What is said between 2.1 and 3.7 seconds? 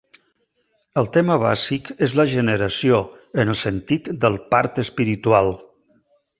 la generació, en el